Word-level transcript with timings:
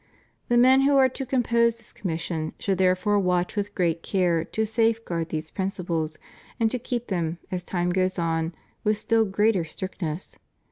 The 0.47 0.57
men 0.57 0.81
who 0.81 0.97
are 0.97 1.09
to 1.09 1.27
compose 1.27 1.75
this 1.75 1.93
commission 1.93 2.53
should 2.57 2.79
therefore 2.79 3.19
watch 3.19 3.55
with 3.55 3.75
great 3.75 4.01
care 4.01 4.43
to 4.45 4.65
safeguard 4.65 5.29
these 5.29 5.51
prin 5.51 5.67
ciples 5.67 6.17
and 6.59 6.71
to 6.71 6.79
keep 6.79 7.09
them, 7.09 7.37
as 7.51 7.61
time 7.61 7.91
goes 7.91 8.17
on, 8.17 8.55
with 8.83 8.97
still 8.97 9.25
greater 9.25 9.63
strictness. 9.63 10.39